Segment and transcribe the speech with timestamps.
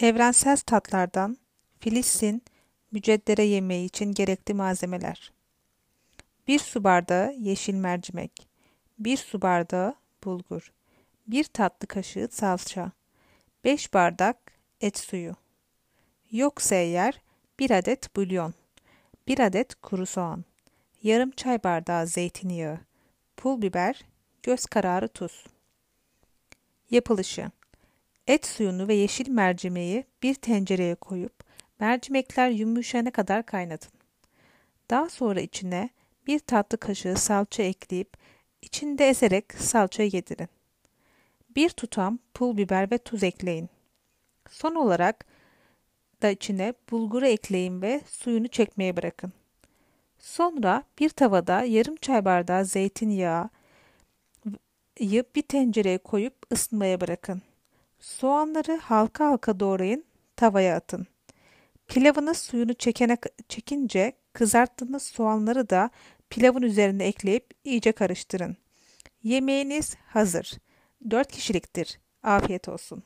[0.00, 1.38] Evrensel tatlardan
[1.80, 2.42] Filistin
[2.92, 5.32] müceddere yemeği için gerekli malzemeler.
[6.48, 8.48] 1 su bardağı yeşil mercimek,
[8.98, 10.72] 1 su bardağı bulgur,
[11.26, 12.92] 1 tatlı kaşığı salça,
[13.64, 14.36] 5 bardak
[14.80, 15.34] et suyu.
[16.30, 17.22] Yoksa eğer
[17.58, 18.54] 1 adet bulyon,
[19.28, 20.44] 1 adet kuru soğan,
[21.02, 22.78] yarım çay bardağı zeytinyağı,
[23.36, 24.00] pul biber,
[24.42, 25.46] göz kararı tuz.
[26.90, 27.50] Yapılışı
[28.28, 31.32] Et suyunu ve yeşil mercimeği bir tencereye koyup
[31.80, 33.92] mercimekler yumuşayana kadar kaynatın.
[34.90, 35.90] Daha sonra içine
[36.26, 38.16] bir tatlı kaşığı salça ekleyip
[38.62, 40.48] içinde ezerek salçayı yedirin.
[41.56, 43.68] Bir tutam pul biber ve tuz ekleyin.
[44.50, 45.26] Son olarak
[46.22, 49.32] da içine bulguru ekleyin ve suyunu çekmeye bırakın.
[50.18, 53.50] Sonra bir tavada yarım çay bardağı zeytinyağı
[55.36, 57.42] bir tencereye koyup ısınmaya bırakın.
[58.00, 60.04] Soğanları halka halka doğrayın,
[60.36, 61.06] tavaya atın.
[61.88, 63.16] Pilavınız suyunu çekene,
[63.48, 65.90] çekince kızarttığınız soğanları da
[66.30, 68.56] pilavın üzerine ekleyip iyice karıştırın.
[69.22, 70.52] Yemeğiniz hazır.
[71.10, 72.00] 4 kişiliktir.
[72.22, 73.02] Afiyet olsun.